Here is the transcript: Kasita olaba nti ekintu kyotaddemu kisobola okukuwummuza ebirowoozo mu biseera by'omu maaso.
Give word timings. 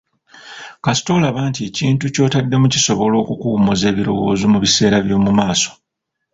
Kasita 0.83 1.09
olaba 1.17 1.39
nti 1.49 1.59
ekintu 1.69 2.05
kyotaddemu 2.13 2.67
kisobola 2.73 3.15
okukuwummuza 3.23 3.85
ebirowoozo 3.91 4.45
mu 4.53 4.59
biseera 4.63 4.97
by'omu 5.05 5.31
maaso. 5.39 5.71